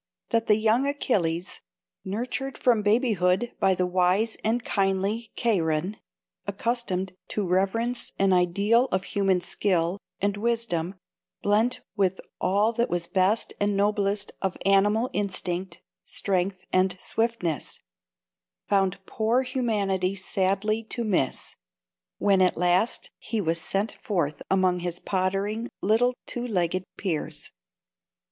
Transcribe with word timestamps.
that 0.29 0.47
the 0.47 0.55
young 0.57 0.87
Achilles, 0.87 1.61
nurtured 2.03 2.57
from 2.57 2.81
babyhood 2.81 3.51
by 3.59 3.75
the 3.75 3.85
wise 3.85 4.35
and 4.43 4.63
kindly 4.65 5.31
Cheiron, 5.37 5.97
accustomed 6.47 7.15
to 7.27 7.47
reverence 7.47 8.11
an 8.17 8.33
ideal 8.33 8.85
of 8.85 9.03
human 9.03 9.41
skill 9.41 9.99
and 10.19 10.37
wisdom 10.37 10.95
blent 11.43 11.81
with 11.95 12.19
all 12.39 12.73
that 12.73 12.89
was 12.89 13.05
best 13.05 13.53
and 13.59 13.77
noblest 13.77 14.31
of 14.41 14.57
animal 14.65 15.07
instinct, 15.13 15.83
strength 16.03 16.63
and 16.73 16.99
swiftness, 16.99 17.79
found 18.65 18.97
poor 19.05 19.43
humanity 19.43 20.15
sadly 20.15 20.83
to 20.83 21.03
miss, 21.03 21.55
when 22.17 22.41
at 22.41 22.57
last 22.57 23.11
the 23.31 23.39
was 23.41 23.61
sent 23.61 23.91
forth 23.91 24.41
among 24.49 24.79
his 24.79 24.99
pottering 24.99 25.69
little 25.83 26.15
two 26.25 26.47
legged 26.47 26.83
peers. 26.97 27.51